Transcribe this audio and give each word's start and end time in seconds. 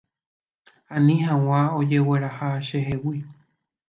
Ani 0.99 1.15
hag̃ua 1.25 1.59
ojegueraha 1.81 2.49
chehegui. 2.69 3.19